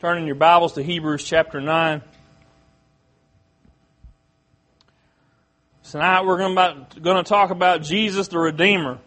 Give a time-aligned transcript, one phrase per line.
[0.00, 2.00] Turning your Bibles to Hebrews chapter 9.
[5.90, 8.98] Tonight we're going to, going to talk about Jesus the Redeemer.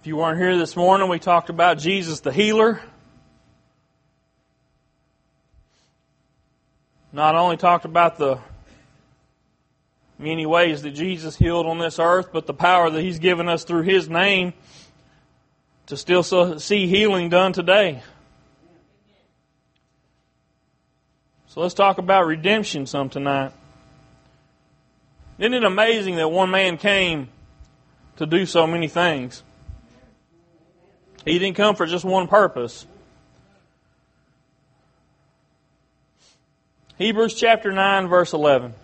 [0.00, 2.80] If you weren't here this morning, we talked about Jesus the Healer.
[7.12, 8.40] Not only talked about the
[10.20, 13.64] many ways that Jesus healed on this earth, but the power that He's given us
[13.64, 14.52] through His name
[15.86, 16.22] to still
[16.58, 18.02] see healing done today.
[21.48, 23.52] So let's talk about redemption some tonight.
[25.38, 27.28] Isn't it amazing that one man came
[28.18, 29.42] to do so many things?
[31.24, 32.86] He didn't come for just one purpose.
[36.98, 38.74] Hebrews chapter 9, verse 11.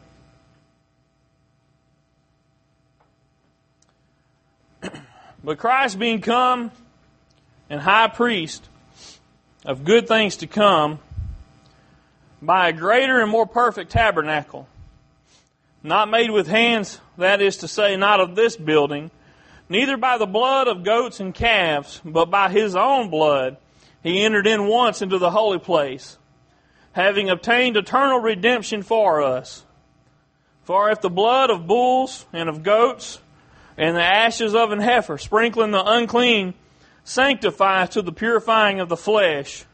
[5.46, 6.72] But Christ being come
[7.70, 8.68] and high priest
[9.64, 10.98] of good things to come
[12.42, 14.66] by a greater and more perfect tabernacle,
[15.84, 19.12] not made with hands, that is to say, not of this building,
[19.68, 23.56] neither by the blood of goats and calves, but by his own blood,
[24.02, 26.18] he entered in once into the holy place,
[26.90, 29.64] having obtained eternal redemption for us.
[30.64, 33.20] For if the blood of bulls and of goats
[33.76, 36.54] and the ashes of an heifer, sprinkling the unclean,
[37.04, 39.64] sanctify to the purifying of the flesh,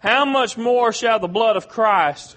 [0.00, 2.36] how much more shall the blood of Christ,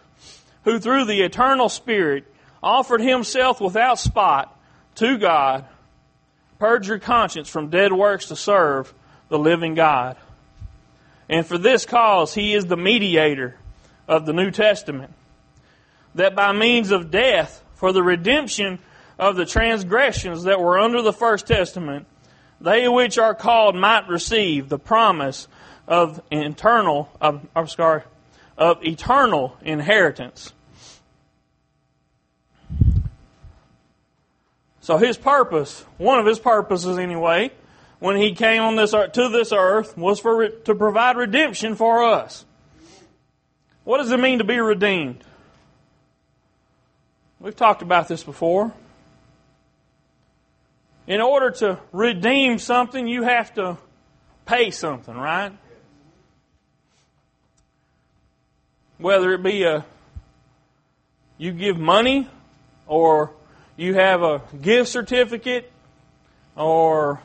[0.63, 2.25] who through the eternal Spirit
[2.61, 4.57] offered himself without spot
[4.95, 5.65] to God,
[6.59, 8.93] purge your conscience from dead works to serve
[9.29, 10.17] the living God?
[11.29, 13.55] And for this cause he is the mediator
[14.07, 15.13] of the New Testament,
[16.15, 18.79] that by means of death, for the redemption
[19.21, 22.07] of the transgressions that were under the first testament,
[22.59, 25.47] they which are called might receive the promise
[25.87, 28.01] of eternal, of, I'm sorry,
[28.57, 30.53] of eternal inheritance.
[34.79, 37.51] So his purpose, one of his purposes anyway,
[37.99, 42.43] when he came on this to this earth was for to provide redemption for us.
[43.83, 45.23] What does it mean to be redeemed?
[47.39, 48.73] We've talked about this before.
[51.07, 53.77] In order to redeem something, you have to
[54.45, 55.51] pay something, right?
[58.97, 59.85] Whether it be a
[61.41, 62.27] you give money
[62.85, 63.31] or
[63.75, 65.71] you have a gift certificate
[66.55, 67.19] or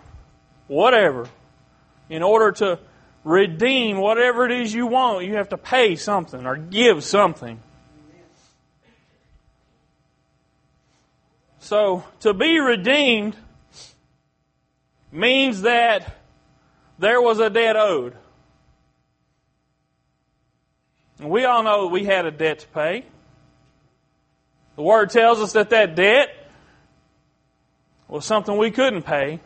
[0.68, 1.28] whatever.
[2.08, 2.78] In order to
[3.24, 7.60] redeem whatever it is you want, you have to pay something or give something.
[11.58, 13.36] So, to be redeemed
[15.16, 16.14] means that
[16.98, 18.14] there was a debt owed.
[21.18, 23.04] And we all know we had a debt to pay.
[24.76, 26.28] The Word tells us that that debt
[28.08, 29.40] was something we couldn't pay,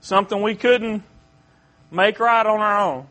[0.00, 1.04] something we couldn't
[1.90, 3.06] make right on our own.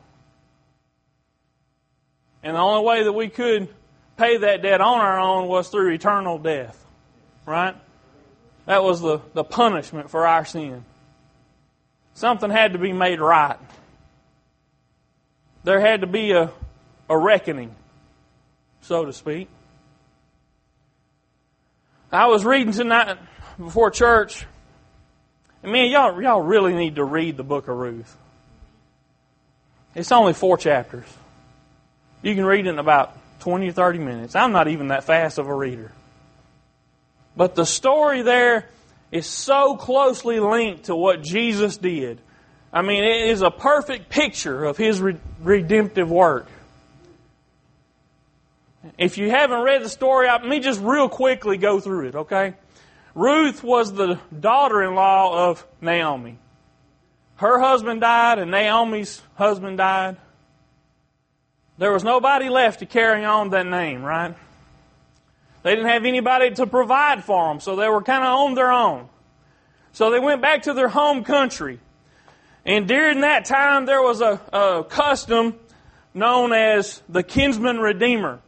[2.44, 3.69] And the only way that we could
[4.18, 6.84] pay that debt on our own was through eternal death.
[7.46, 7.75] Right?
[8.67, 10.83] That was the, the punishment for our sin.
[12.13, 13.57] Something had to be made right.
[15.63, 16.51] There had to be a,
[17.09, 17.73] a reckoning,
[18.81, 19.47] so to speak.
[22.11, 23.17] I was reading tonight
[23.57, 24.45] before church,
[25.63, 28.17] and man, y'all, y'all really need to read the book of Ruth.
[29.95, 31.07] It's only four chapters.
[32.22, 34.35] You can read it in about 20 or 30 minutes.
[34.35, 35.91] I'm not even that fast of a reader.
[37.37, 38.65] But the story there
[39.11, 42.19] is so closely linked to what Jesus did.
[42.73, 45.01] I mean, it is a perfect picture of His
[45.41, 46.47] redemptive work.
[48.97, 52.55] If you haven't read the story, let me just real quickly go through it, okay?
[53.13, 56.37] Ruth was the daughter in law of Naomi.
[57.35, 60.17] Her husband died, and Naomi's husband died.
[61.78, 64.35] There was nobody left to carry on that name, right?
[65.63, 68.71] They didn't have anybody to provide for them, so they were kind of on their
[68.71, 69.09] own.
[69.91, 71.79] So they went back to their home country.
[72.65, 75.55] And during that time, there was a, a custom
[76.13, 78.39] known as the kinsman redeemer.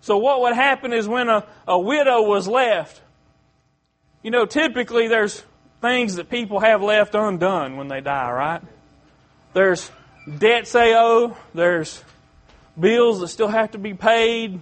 [0.00, 3.00] So what would happen is when a, a widow was left,
[4.22, 5.42] you know, typically there's
[5.80, 8.62] things that people have left undone when they die, right?
[9.52, 9.90] There's
[10.38, 12.02] debts they owe, there's
[12.78, 14.60] bills that still have to be paid,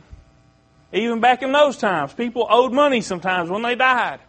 [0.92, 4.20] even back in those times, people owed money sometimes when they died.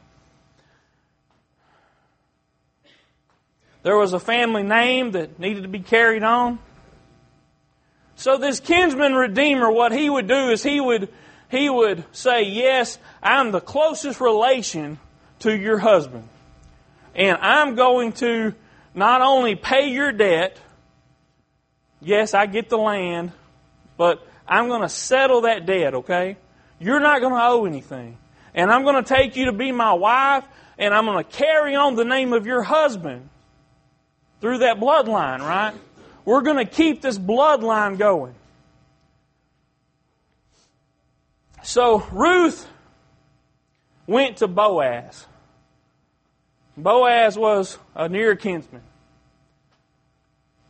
[3.84, 6.60] There was a family name that needed to be carried on.
[8.16, 11.10] So this kinsman redeemer, what he would do is he would
[11.50, 15.00] he would say, Yes, I'm the closest relation
[15.40, 16.28] to your husband.
[17.14, 18.54] And I'm going to
[18.94, 20.58] not only pay your debt,
[22.00, 23.32] yes, I get the land,
[23.98, 26.38] but I'm going to settle that debt, okay?
[26.82, 28.18] You're not going to owe anything.
[28.56, 30.44] And I'm going to take you to be my wife,
[30.78, 33.30] and I'm going to carry on the name of your husband
[34.42, 35.74] through that bloodline, right?
[36.26, 38.34] We're going to keep this bloodline going.
[41.64, 42.68] So Ruth
[44.08, 45.28] went to Boaz.
[46.76, 48.82] Boaz was a near kinsman.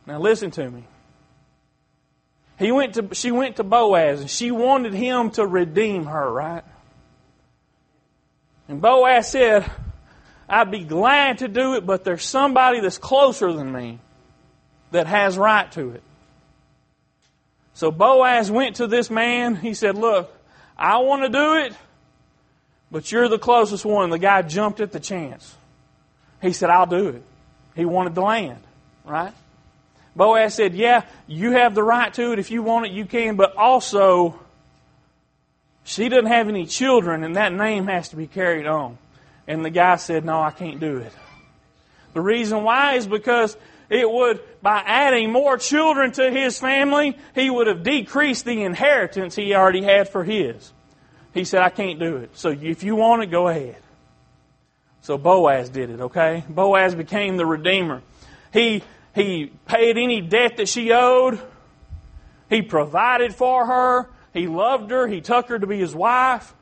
[0.06, 0.84] Now listen to me.
[2.62, 6.62] He went to, she went to Boaz and she wanted him to redeem her, right?
[8.68, 9.68] And Boaz said,
[10.48, 13.98] I'd be glad to do it, but there's somebody that's closer than me
[14.92, 16.04] that has right to it.
[17.74, 19.56] So Boaz went to this man.
[19.56, 20.32] He said, Look,
[20.78, 21.74] I want to do it,
[22.92, 24.10] but you're the closest one.
[24.10, 25.52] The guy jumped at the chance.
[26.40, 27.22] He said, I'll do it.
[27.74, 28.62] He wanted the land,
[29.04, 29.34] right?
[30.14, 32.38] Boaz said, Yeah, you have the right to it.
[32.38, 34.38] If you want it, you can, but also,
[35.84, 38.98] she doesn't have any children, and that name has to be carried on.
[39.46, 41.12] And the guy said, No, I can't do it.
[42.14, 43.56] The reason why is because
[43.88, 49.34] it would, by adding more children to his family, he would have decreased the inheritance
[49.34, 50.72] he already had for his.
[51.34, 52.30] He said, I can't do it.
[52.36, 53.76] So if you want it, go ahead.
[55.02, 56.44] So Boaz did it, okay?
[56.48, 58.02] Boaz became the redeemer.
[58.52, 58.82] He,
[59.14, 61.40] he paid any debt that she owed.
[62.48, 64.10] He provided for her.
[64.32, 65.06] He loved her.
[65.06, 66.54] He took her to be his wife.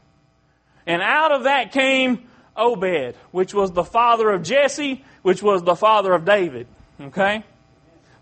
[0.87, 5.77] And out of that came Obed, which was the father of Jesse, which was the
[5.77, 6.67] father of David.
[7.01, 7.45] Okay?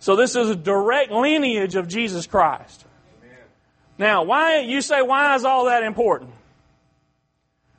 [0.00, 2.84] So this is a direct lineage of Jesus Christ.
[3.98, 6.30] Now, why you say why is all that important?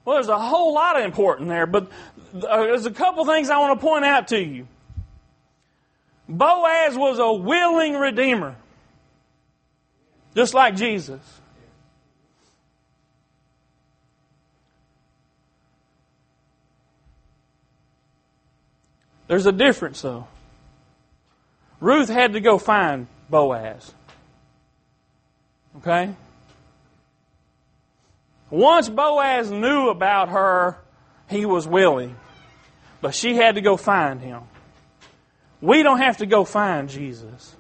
[0.04, 1.90] Well, there's a whole lot of important there, but
[2.36, 4.68] uh, there's a couple things I want to point out to you.
[6.30, 8.56] Boaz was a willing redeemer,
[10.36, 11.20] just like Jesus.
[19.28, 20.28] There's a difference, though.
[21.80, 23.94] Ruth had to go find Boaz.
[25.78, 26.16] Okay?
[28.52, 30.78] Once Boaz knew about her,
[31.30, 32.16] he was willing.
[33.02, 34.44] But she had to go find him.
[35.62, 37.56] We don't have to go find Jesus.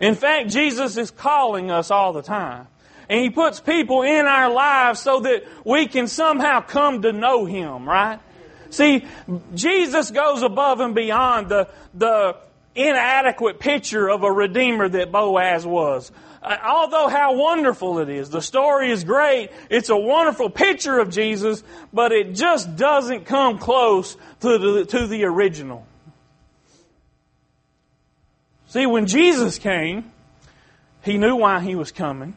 [0.00, 2.66] In fact, Jesus is calling us all the time.
[3.08, 7.44] And He puts people in our lives so that we can somehow come to know
[7.44, 8.18] Him, right?
[8.70, 9.04] See,
[9.54, 12.36] Jesus goes above and beyond the, the
[12.74, 16.10] inadequate picture of a redeemer that Boaz was.
[16.42, 21.10] Uh, although how wonderful it is, the story is great, it's a wonderful picture of
[21.10, 21.62] Jesus,
[21.92, 25.86] but it just doesn't come close to the, to the original.
[28.72, 30.10] See, when Jesus came,
[31.02, 32.34] he knew why he was coming.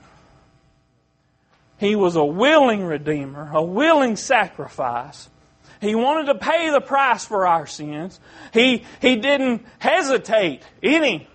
[1.78, 5.30] He was a willing redeemer, a willing sacrifice.
[5.80, 8.20] He wanted to pay the price for our sins.
[8.52, 11.30] He, he didn't hesitate any.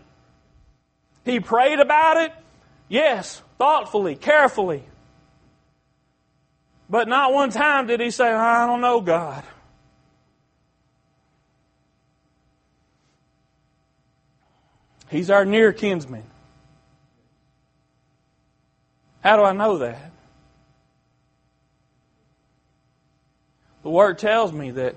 [1.24, 2.32] He prayed about it,
[2.90, 4.82] yes, thoughtfully, carefully.
[6.90, 9.44] But not one time did he say, I don't know, God.
[15.10, 16.22] He's our near kinsman.
[19.22, 20.12] How do I know that?
[23.82, 24.94] The Word tells me that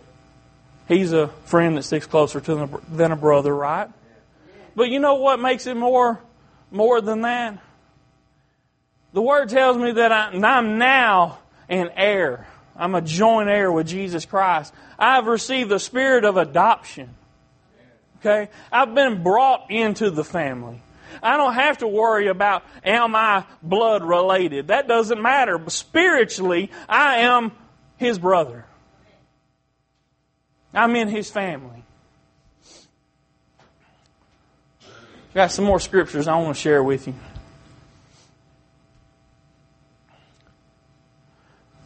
[0.88, 3.90] he's a friend that sticks closer to than a brother, right?
[4.76, 6.20] But you know what makes it more,
[6.70, 7.60] more than that?
[9.14, 11.40] The Word tells me that I'm now
[11.70, 12.48] an heir.
[12.76, 14.74] I'm a joint heir with Jesus Christ.
[14.98, 17.10] I've received the spirit of adoption.
[18.26, 18.50] Okay?
[18.72, 20.82] I've been brought into the family.
[21.22, 24.68] I don't have to worry about am I blood related.
[24.68, 25.62] That doesn't matter.
[25.68, 27.52] Spiritually, I am
[27.98, 28.66] his brother.
[30.74, 31.84] I'm in his family.
[35.34, 37.16] Got some more scriptures I want to share with you.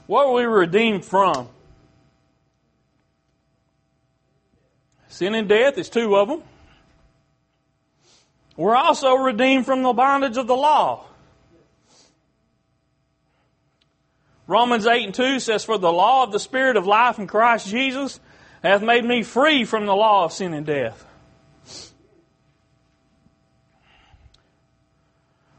[0.06, 1.50] What were we redeemed from?
[5.10, 6.44] Sin and death is two of them.
[8.56, 11.06] We're also redeemed from the bondage of the law.
[14.48, 17.68] Romans 8 and 2 says, For the law of the Spirit of life in Christ
[17.68, 18.20] Jesus
[18.64, 21.06] hath made me free from the law of sin and death.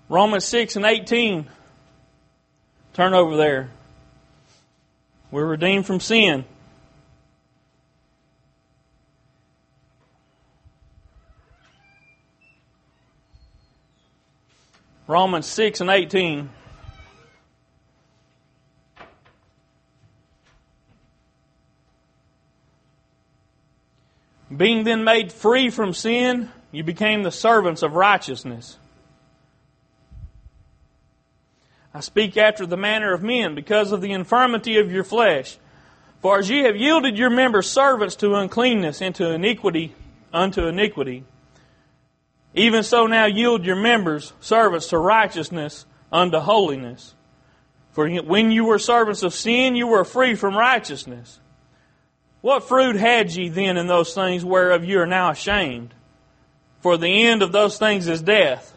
[0.08, 1.46] Romans 6 and 18.
[2.94, 3.70] Turn over there.
[5.30, 6.46] We're redeemed from sin.
[15.08, 16.50] Romans 6 and 18.
[24.54, 28.78] Being then made free from sin, you became the servants of righteousness.
[31.94, 35.56] I speak after the manner of men, because of the infirmity of your flesh.
[36.20, 39.94] For as ye have yielded your members servants to uncleanness and to iniquity
[40.34, 41.24] unto iniquity,
[42.58, 47.14] even so now yield your members servants to righteousness unto holiness.
[47.92, 51.40] For when you were servants of sin, you were free from righteousness.
[52.40, 55.92] What fruit had ye then in those things whereof you are now ashamed?
[56.80, 58.72] For the end of those things is death.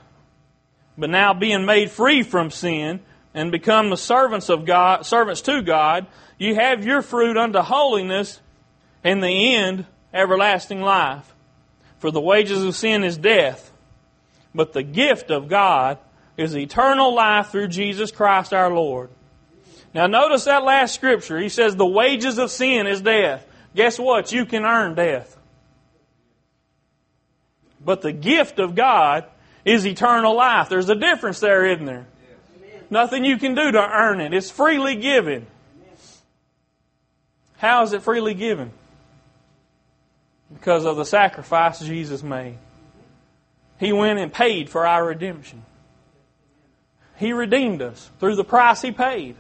[0.98, 3.02] But now being made free from sin
[3.34, 6.08] and become the servants of God, servants to God,
[6.38, 8.42] you have your fruit unto holiness
[9.04, 11.34] and the end everlasting life.
[12.00, 13.71] For the wages of sin is death,
[14.54, 15.98] but the gift of God
[16.38, 19.10] is eternal life through Jesus Christ our Lord.
[19.94, 21.40] Now notice that last scripture.
[21.40, 23.46] He says the wages of sin is death.
[23.76, 24.32] Guess what?
[24.32, 25.38] You can earn death.
[27.84, 29.26] But the gift of God
[29.66, 30.70] is eternal life.
[30.70, 32.08] There's a difference there, isn't there?
[32.90, 34.34] Nothing you can do to earn it.
[34.34, 35.48] It's freely given.
[37.58, 38.72] How is it freely given?
[40.54, 42.58] Because of the sacrifice Jesus made.
[43.82, 45.66] He went and paid for our redemption.
[47.18, 49.36] He redeemed us through the price He paid.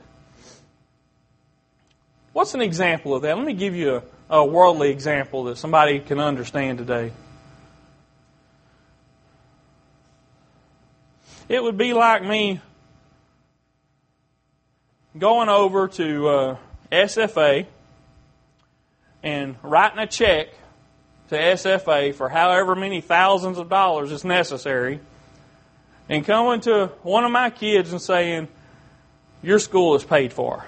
[2.33, 3.38] What's an example of that?
[3.38, 3.98] Let me give you
[4.29, 7.12] a, a worldly example that somebody can understand today.
[11.48, 12.62] It would be like me
[15.19, 16.57] going over to uh,
[16.91, 17.67] SFA
[19.21, 20.48] and writing a check
[21.31, 25.00] to SFA for however many thousands of dollars is necessary
[26.09, 28.50] and coming to one of my kids and saying,
[29.41, 30.65] Your school is paid for.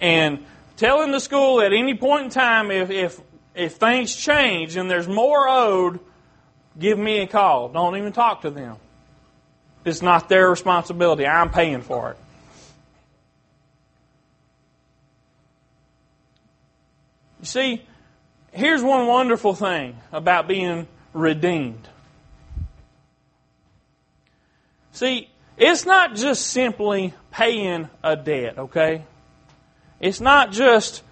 [0.00, 0.44] And
[0.76, 3.20] telling the school at any point in time if, if,
[3.56, 5.98] if things change and there's more owed,
[6.78, 7.70] give me a call.
[7.70, 8.76] Don't even talk to them.
[9.84, 11.26] It's not their responsibility.
[11.26, 12.18] I'm paying for it.
[17.44, 17.82] You see,
[18.52, 21.86] here's one wonderful thing about being redeemed.
[24.92, 29.04] See, it's not just simply paying a debt, okay?
[30.00, 31.02] It's not just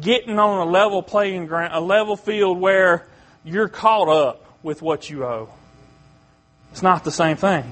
[0.00, 3.08] getting on a level playing ground, a level field where
[3.42, 5.48] you're caught up with what you owe.
[6.70, 7.64] It's not the same thing.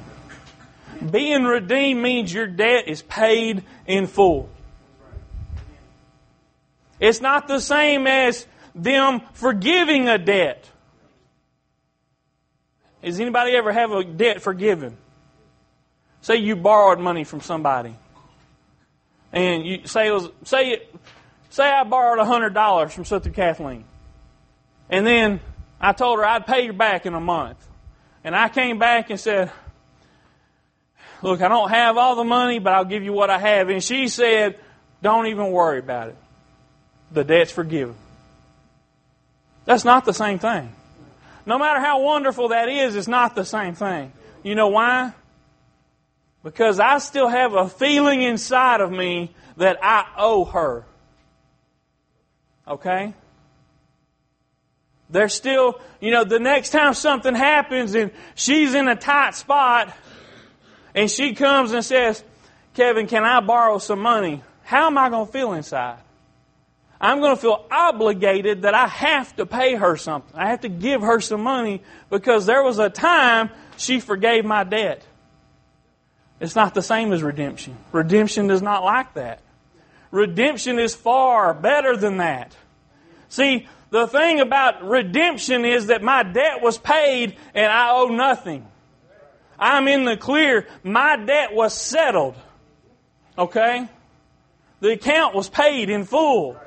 [1.12, 4.49] Being redeemed means your debt is paid in full.
[7.00, 10.69] It's not the same as them forgiving a debt.
[13.02, 14.97] Has anybody ever have a debt forgiven?
[16.21, 17.97] Say you borrowed money from somebody
[19.33, 20.95] and you say was, say it,
[21.50, 23.85] say I borrowed hundred dollars from Sister Kathleen,
[24.88, 25.40] and then
[25.80, 27.64] I told her I'd pay you back in a month,
[28.25, 29.52] and I came back and said,
[31.23, 33.83] "Look, I don't have all the money, but I'll give you what I have," and
[33.83, 34.59] she said,
[35.02, 36.16] "Don't even worry about it.
[37.11, 37.97] The debt's forgiven."
[39.64, 40.73] That's not the same thing.
[41.47, 44.12] No matter how wonderful that is, it's not the same thing.
[44.43, 45.12] You know why?
[46.43, 50.85] Because I still have a feeling inside of me that I owe her.
[52.67, 53.14] Okay?
[55.11, 59.95] There's still, you know, the next time something happens and she's in a tight spot
[60.95, 62.23] and she comes and says,
[62.75, 64.43] Kevin, can I borrow some money?
[64.62, 65.99] How am I going to feel inside?
[67.00, 70.38] I'm going to feel obligated that I have to pay her something.
[70.38, 74.64] I have to give her some money because there was a time she forgave my
[74.64, 75.02] debt.
[76.40, 77.76] It's not the same as redemption.
[77.92, 79.40] Redemption is not like that.
[80.11, 82.54] Redemption is far better than that.
[83.28, 88.66] See, the thing about redemption is that my debt was paid and I owe nothing.
[89.59, 90.66] I'm in the clear.
[90.83, 92.35] My debt was settled.
[93.38, 93.88] Okay?
[94.80, 96.59] The account was paid in full.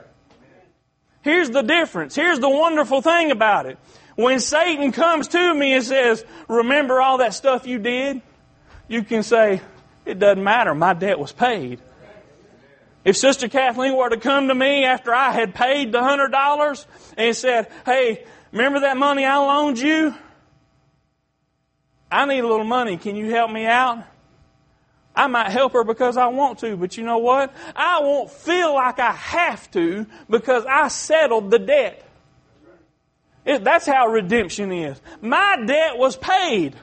[1.23, 2.15] Here's the difference.
[2.15, 3.77] Here's the wonderful thing about it.
[4.15, 8.21] When Satan comes to me and says, Remember all that stuff you did?
[8.87, 9.61] you can say,
[10.05, 10.75] it doesn't matter.
[10.75, 11.79] My debt was paid.
[13.05, 16.85] If Sister Kathleen were to come to me after I had paid the hundred dollars
[17.17, 20.15] and said, Hey, remember that money I loaned you?
[22.11, 22.97] I need a little money.
[22.97, 24.03] Can you help me out?
[25.15, 27.53] I might help her because I want to, but you know what?
[27.75, 32.03] I won't feel like I have to because I settled the debt.
[33.45, 34.99] It, that's how redemption is.
[35.21, 36.75] My debt was paid.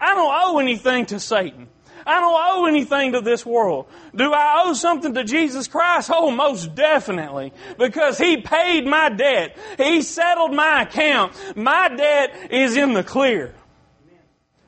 [0.00, 1.68] I don't owe anything to Satan.
[2.06, 3.86] I don't owe anything to this world.
[4.14, 6.10] Do I owe something to Jesus Christ?
[6.12, 7.52] Oh, most definitely.
[7.76, 9.58] Because He paid my debt.
[9.76, 11.34] He settled my account.
[11.56, 13.54] My debt is in the clear.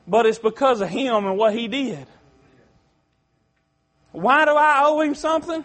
[0.07, 2.05] But it's because of Him and what He did.
[4.11, 5.63] Why do I owe Him something?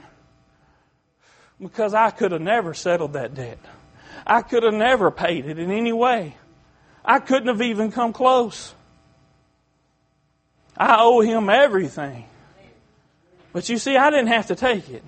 [1.61, 3.59] Because I could have never settled that debt.
[4.27, 6.37] I could have never paid it in any way.
[7.05, 8.75] I couldn't have even come close.
[10.77, 12.27] I owe him everything.
[13.53, 15.05] But you see, I didn't have to take it.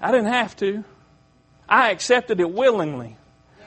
[0.00, 0.84] I didn't have to.
[1.68, 3.16] I accepted it willingly.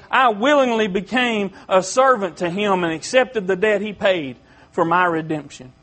[0.09, 4.37] I willingly became a servant to him and accepted the debt he paid
[4.71, 5.73] for my redemption.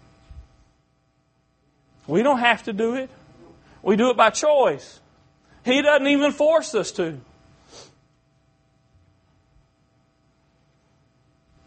[2.08, 3.10] We don't have to do it.
[3.82, 4.98] We do it by choice.
[5.64, 7.20] He doesn't even force us to.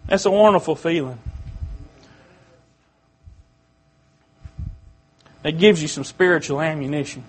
[0.07, 1.19] That's a wonderful feeling.
[5.43, 7.23] It gives you some spiritual ammunition.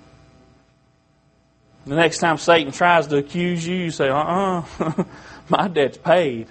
[1.87, 5.05] The next time Satan tries to accuse you, you say, uh uh-uh, uh
[5.49, 6.47] my debt's paid.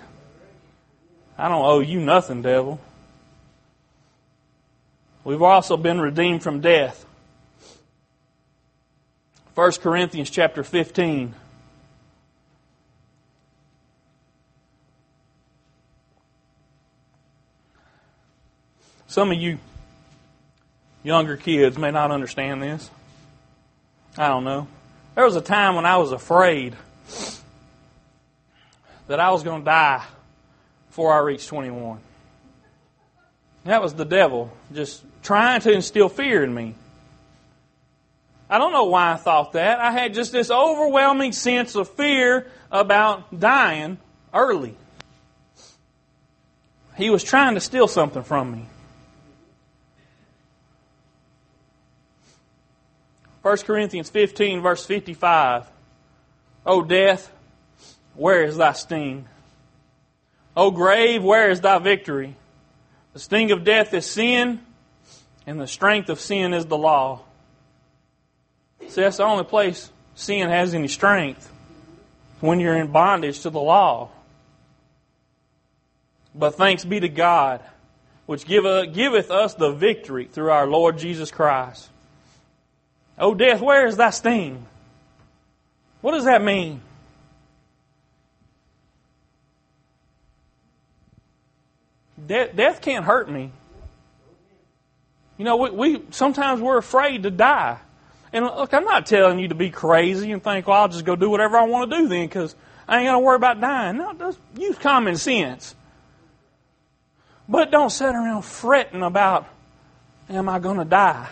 [1.38, 2.80] I don't owe you nothing, devil.
[5.24, 7.06] We've also been redeemed from death.
[9.54, 11.36] 1 Corinthians chapter 15.
[19.08, 19.60] Some of you
[21.04, 22.90] younger kids may not understand this.
[24.18, 24.68] I don't know.
[25.16, 26.76] There was a time when I was afraid
[29.08, 30.06] that I was going to die
[30.88, 32.00] before I reached 21.
[33.66, 36.76] That was the devil just trying to instill fear in me.
[38.50, 39.80] I don't know why I thought that.
[39.80, 43.98] I had just this overwhelming sense of fear about dying
[44.34, 44.76] early.
[46.98, 48.66] He was trying to steal something from me.
[53.42, 55.66] 1 Corinthians 15, verse 55.
[56.66, 57.32] O death,
[58.14, 59.28] where is thy sting?
[60.56, 62.36] O grave, where is thy victory?
[63.14, 64.62] The sting of death is sin,
[65.46, 67.22] and the strength of sin is the law.
[68.88, 71.52] See, that's the only place sin has any strength
[72.40, 74.10] when you're in bondage to the law.
[76.34, 77.62] But thanks be to God,
[78.26, 81.90] which uh, giveth us the victory through our Lord Jesus Christ.
[83.18, 84.66] O death, where is thy sting?
[86.02, 86.82] What does that mean?
[92.26, 93.52] De- death can't hurt me.
[95.42, 97.80] You know, we, we sometimes we're afraid to die.
[98.32, 101.16] And look, I'm not telling you to be crazy and think, well, I'll just go
[101.16, 102.56] do whatever I want to do then because
[102.88, 103.98] I ain't going to worry about dying.
[103.98, 105.74] No, just use common sense.
[107.50, 109.48] But don't sit around fretting about,
[110.30, 111.28] am I going to die?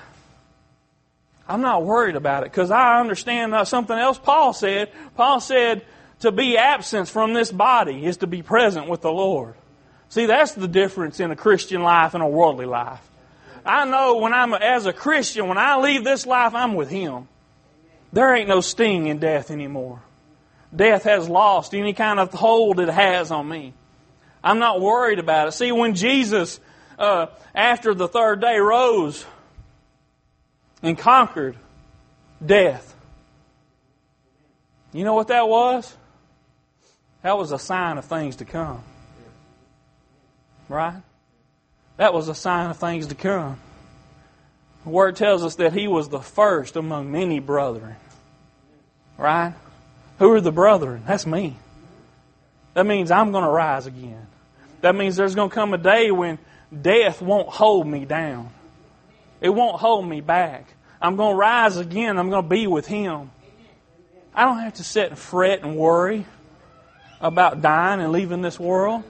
[1.47, 4.91] I'm not worried about it because I understand something else Paul said.
[5.15, 5.85] Paul said
[6.21, 9.53] to be absent from this body is to be present with the Lord.
[10.07, 13.05] See, that's the difference in a Christian life and a worldly life.
[13.69, 17.27] I know when I'm as a Christian, when I leave this life, I'm with Him.
[18.11, 20.01] There ain't no sting in death anymore.
[20.75, 23.73] Death has lost any kind of hold it has on me.
[24.43, 25.51] I'm not worried about it.
[25.51, 26.59] See, when Jesus,
[26.97, 29.23] uh, after the third day, rose
[30.81, 31.55] and conquered
[32.43, 32.95] death.
[34.93, 35.95] You know what that was?
[37.21, 38.83] That was a sign of things to come.
[40.67, 41.01] Right?
[41.99, 43.59] That was a sign of things to come.
[44.85, 47.97] The Word tells us that He was the first among many brethren.
[49.17, 49.53] Right?
[50.17, 51.03] Who are the brethren?
[51.05, 51.57] That's me.
[52.73, 54.27] That means I'm going to rise again.
[54.79, 56.39] That means there's going to come a day when
[56.81, 58.49] death won't hold me down.
[59.41, 60.73] It won't hold me back.
[61.01, 62.17] I'm going to rise again.
[62.17, 63.29] I'm going to be with Him.
[64.33, 66.25] I don't have to sit and fret and worry
[67.19, 69.03] about dying and leaving this world.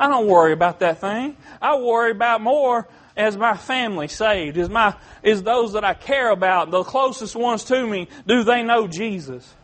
[0.00, 1.36] I don't worry about that thing.
[1.60, 6.30] I worry about more as my family saved, is my is those that I care
[6.30, 9.54] about, the closest ones to me, do they know Jesus?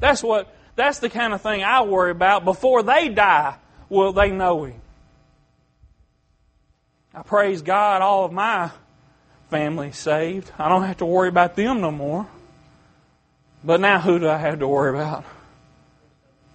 [0.00, 2.46] That's what that's the kind of thing I worry about.
[2.46, 3.56] Before they die,
[3.90, 4.80] will they know Him?
[7.12, 8.70] I praise God all of my
[9.50, 10.50] family saved.
[10.58, 12.26] I don't have to worry about them no more.
[13.62, 15.26] But now who do I have to worry about?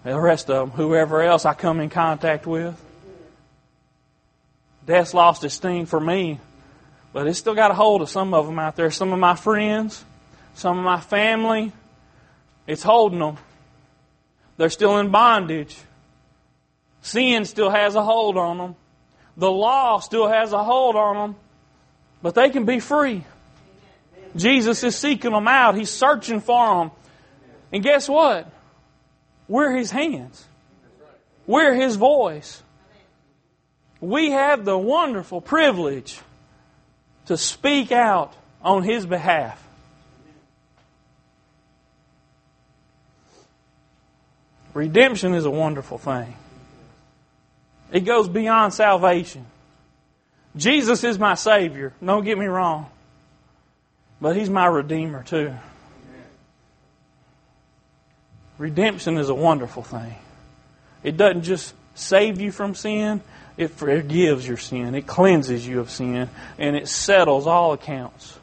[0.04, 2.82] The rest of them, whoever else I come in contact with.
[4.86, 6.40] Death's lost its sting for me,
[7.12, 8.92] but it's still got a hold of some of them out there.
[8.92, 10.04] Some of my friends,
[10.54, 11.72] some of my family,
[12.68, 13.38] it's holding them.
[14.58, 15.76] They're still in bondage.
[17.02, 18.76] Sin still has a hold on them.
[19.38, 21.36] The law still has a hold on them.
[22.22, 23.24] But they can be free.
[24.36, 25.76] Jesus is seeking them out.
[25.76, 26.92] He's searching for them.
[27.72, 28.50] And guess what?
[29.48, 30.46] We're His hands.
[31.46, 32.64] We're His voice.
[34.02, 36.20] We have the wonderful privilege
[37.28, 39.62] to speak out on His behalf.
[44.74, 46.36] Redemption is a wonderful thing.
[47.92, 49.46] It goes beyond salvation.
[50.58, 51.94] Jesus is my Savior.
[52.04, 52.90] Don't get me wrong.
[54.20, 55.54] But He's my Redeemer too.
[58.58, 60.16] Redemption is a wonderful thing.
[61.04, 63.22] It doesn't just save you from sin,
[63.58, 64.96] it forgives your sin.
[64.96, 66.30] It cleanses you of sin.
[66.58, 68.38] And it settles all accounts.